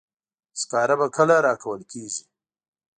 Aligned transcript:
سکاره 0.59 0.95
به 0.99 1.07
کله 1.15 1.37
راکول 1.45 1.81
کیږي. 1.91 2.23